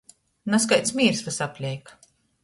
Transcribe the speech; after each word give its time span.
Nazkaids 0.53 0.93
mīrs 0.99 1.21
vysapleik... 1.27 1.93